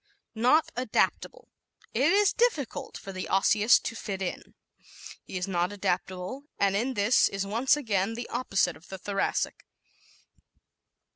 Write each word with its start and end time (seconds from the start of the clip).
Not 0.33 0.71
Adaptable¶ 0.75 1.47
It 1.93 2.11
is 2.11 2.33
difficult 2.33 2.97
for 2.97 3.11
the 3.13 3.29
Osseous 3.29 3.77
to 3.81 3.95
"fit 3.95 4.19
in." 4.19 4.55
He 5.21 5.37
is 5.37 5.47
not 5.47 5.71
adaptable 5.71 6.45
and 6.57 6.75
in 6.75 6.95
this 6.95 7.29
is 7.29 7.45
once 7.45 7.77
again 7.77 8.15
the 8.15 8.27
opposite 8.29 8.75
of 8.75 8.87
the 8.87 8.97
Thoracic. 8.97 9.63